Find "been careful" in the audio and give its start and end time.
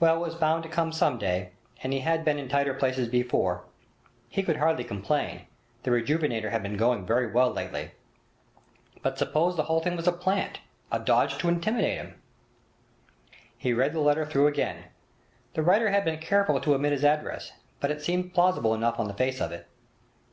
16.04-16.58